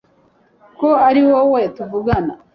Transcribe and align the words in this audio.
ko 0.79 0.89
ari 1.07 1.21
wowe 1.29 1.61
tuvugana 1.75 2.33